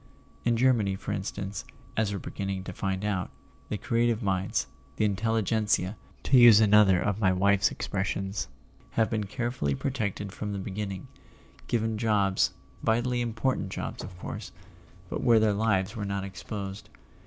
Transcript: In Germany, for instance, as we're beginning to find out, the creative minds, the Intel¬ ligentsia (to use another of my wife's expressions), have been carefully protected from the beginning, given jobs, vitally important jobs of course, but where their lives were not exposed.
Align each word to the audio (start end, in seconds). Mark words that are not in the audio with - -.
In 0.45 0.57
Germany, 0.57 0.95
for 0.95 1.11
instance, 1.11 1.63
as 1.95 2.11
we're 2.11 2.17
beginning 2.17 2.63
to 2.63 2.73
find 2.73 3.05
out, 3.05 3.29
the 3.69 3.77
creative 3.77 4.23
minds, 4.23 4.65
the 4.95 5.07
Intel¬ 5.07 5.43
ligentsia 5.43 5.93
(to 6.23 6.39
use 6.39 6.59
another 6.59 6.99
of 6.99 7.19
my 7.19 7.31
wife's 7.31 7.69
expressions), 7.69 8.47
have 8.93 9.11
been 9.11 9.25
carefully 9.25 9.75
protected 9.75 10.31
from 10.31 10.53
the 10.53 10.57
beginning, 10.57 11.07
given 11.67 11.99
jobs, 11.99 12.49
vitally 12.81 13.21
important 13.21 13.69
jobs 13.69 14.03
of 14.03 14.17
course, 14.17 14.51
but 15.07 15.21
where 15.21 15.39
their 15.39 15.53
lives 15.53 15.95
were 15.95 16.03
not 16.03 16.23
exposed. 16.23 16.89